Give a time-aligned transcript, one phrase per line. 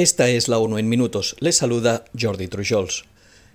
[0.00, 1.36] Esta es la ONU en minutos.
[1.40, 3.04] Les saluda Jordi Trujols.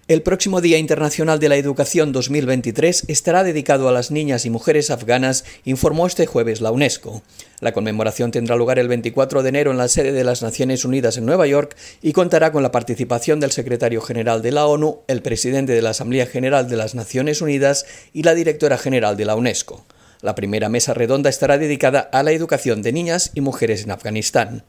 [0.07, 4.91] El próximo Día Internacional de la Educación 2023 estará dedicado a las niñas y mujeres
[4.91, 7.23] afganas, informó este jueves la UNESCO.
[7.61, 11.17] La conmemoración tendrá lugar el 24 de enero en la sede de las Naciones Unidas
[11.17, 15.23] en Nueva York y contará con la participación del secretario general de la ONU, el
[15.23, 19.35] presidente de la Asamblea General de las Naciones Unidas y la directora general de la
[19.35, 19.83] UNESCO.
[20.21, 24.63] La primera mesa redonda estará dedicada a la educación de niñas y mujeres en Afganistán.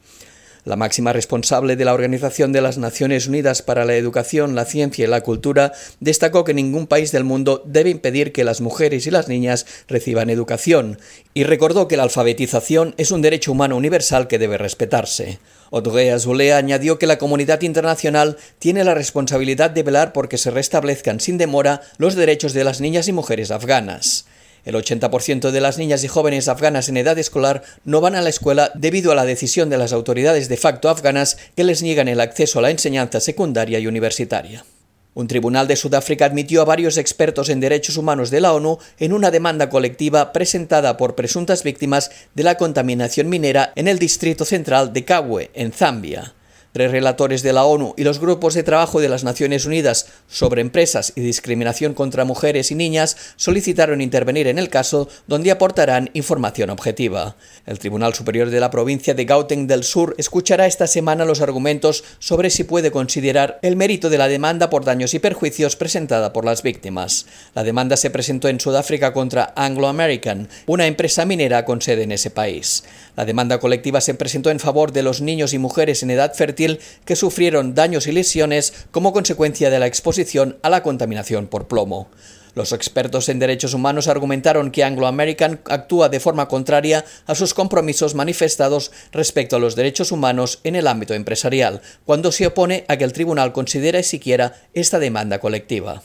[0.67, 5.05] La máxima responsable de la Organización de las Naciones Unidas para la Educación, la Ciencia
[5.05, 5.71] y la Cultura
[6.01, 10.29] destacó que ningún país del mundo debe impedir que las mujeres y las niñas reciban
[10.29, 10.99] educación
[11.33, 15.39] y recordó que la alfabetización es un derecho humano universal que debe respetarse.
[15.71, 20.51] Audrey Azoulay añadió que la comunidad internacional tiene la responsabilidad de velar por que se
[20.51, 24.25] restablezcan sin demora los derechos de las niñas y mujeres afganas.
[24.67, 28.27] El 80% de las niñas y jóvenes afganas en edad escolar no van a la
[28.27, 32.19] escuela debido a la decisión de las autoridades de facto afganas que les niegan el
[32.19, 34.65] acceso a la enseñanza secundaria y universitaria.
[35.13, 39.13] Un tribunal de Sudáfrica admitió a varios expertos en derechos humanos de la ONU en
[39.13, 44.91] una demanda colectiva presentada por presuntas víctimas de la contaminación minera en el distrito central
[44.91, 46.33] de Kabwe, en Zambia.
[46.77, 50.61] Tres relatores de la ONU y los grupos de trabajo de las Naciones Unidas sobre
[50.61, 56.69] empresas y discriminación contra mujeres y niñas solicitaron intervenir en el caso donde aportarán información
[56.69, 57.35] objetiva.
[57.65, 62.03] El Tribunal Superior de la provincia de Gauteng del Sur escuchará esta semana los argumentos
[62.19, 66.45] sobre si puede considerar el mérito de la demanda por daños y perjuicios presentada por
[66.45, 67.25] las víctimas.
[67.55, 72.11] La demanda se presentó en Sudáfrica contra Anglo American, una empresa minera con sede en
[72.11, 72.83] ese país.
[73.15, 76.66] La demanda colectiva se presentó en favor de los niños y mujeres en edad fértil
[77.05, 82.09] que sufrieron daños y lesiones como consecuencia de la exposición a la contaminación por plomo.
[82.57, 87.53] Los expertos en derechos humanos argumentaron que Anglo American actúa de forma contraria a sus
[87.53, 92.97] compromisos manifestados respecto a los derechos humanos en el ámbito empresarial, cuando se opone a
[92.97, 96.01] que el tribunal considere siquiera esta demanda colectiva.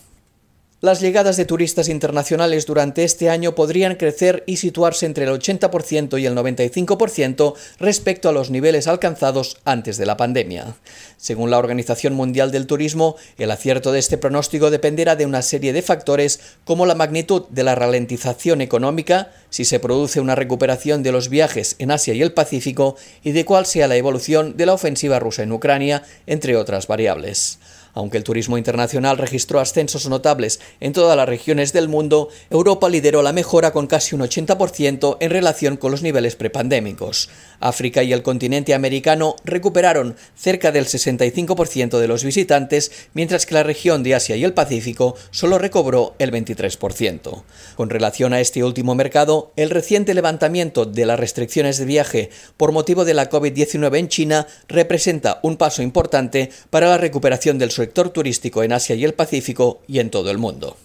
[0.85, 6.21] Las llegadas de turistas internacionales durante este año podrían crecer y situarse entre el 80%
[6.21, 10.75] y el 95% respecto a los niveles alcanzados antes de la pandemia.
[11.17, 15.73] Según la Organización Mundial del Turismo, el acierto de este pronóstico dependerá de una serie
[15.73, 21.13] de factores como la magnitud de la ralentización económica, si se produce una recuperación de
[21.13, 24.73] los viajes en Asia y el Pacífico y de cuál sea la evolución de la
[24.73, 27.61] ofensiva rusa en Ucrania, entre otras variables.
[27.95, 33.23] Aunque el turismo internacional registró ascensos notables en todas las regiones del mundo, Europa lideró
[33.23, 37.29] la mejora con casi un 80% en relación con los niveles prepandémicos.
[37.61, 43.63] África y el continente americano recuperaron cerca del 65% de los visitantes, mientras que la
[43.63, 47.43] región de Asia y el Pacífico solo recobró el 23%.
[47.77, 52.73] Con relación a este último mercado, el reciente levantamiento de las restricciones de viaje por
[52.73, 58.11] motivo de la COVID-19 en China representa un paso importante para la recuperación del sector
[58.11, 60.77] turístico en Asia y el Pacífico y en todo el mundo.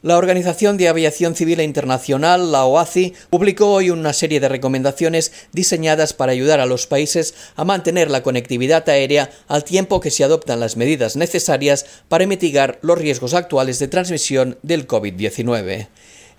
[0.00, 6.12] La Organización de Aviación Civil Internacional, la OACI, publicó hoy una serie de recomendaciones diseñadas
[6.12, 10.58] para ayudar a los países a mantener la conectividad aérea al tiempo que se adoptan
[10.58, 15.88] las medidas necesarias para mitigar los riesgos actuales de transmisión del COVID-19.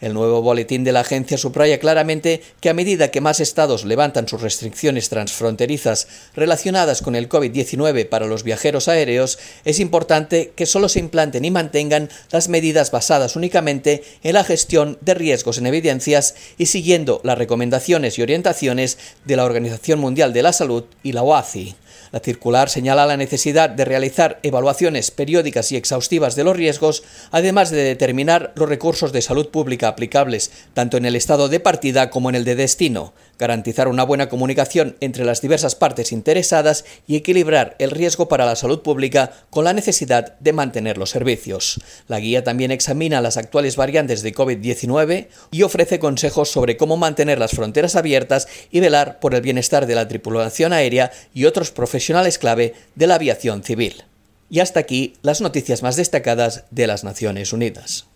[0.03, 4.27] El nuevo boletín de la agencia subraya claramente que a medida que más estados levantan
[4.27, 10.89] sus restricciones transfronterizas relacionadas con el COVID-19 para los viajeros aéreos, es importante que solo
[10.89, 16.35] se implanten y mantengan las medidas basadas únicamente en la gestión de riesgos en evidencias
[16.57, 21.23] y siguiendo las recomendaciones y orientaciones de la Organización Mundial de la Salud y la
[21.23, 21.77] OACI.
[22.13, 27.72] La circular señala la necesidad de realizar evaluaciones periódicas y exhaustivas de los riesgos, además
[27.72, 32.29] de determinar los recursos de salud pública aplicables, tanto en el estado de partida como
[32.29, 37.75] en el de destino, garantizar una buena comunicación entre las diversas partes interesadas y equilibrar
[37.79, 41.81] el riesgo para la salud pública con la necesidad de mantener los servicios.
[42.07, 47.40] La guía también examina las actuales variantes de COVID-19 y ofrece consejos sobre cómo mantener
[47.40, 51.72] las fronteras abiertas y velar por el bienestar de la tripulación aérea y otros
[52.03, 54.03] profesionales clave de la aviación civil.
[54.50, 58.07] Y hasta aquí las noticias más destacadas de las Naciones Unidas.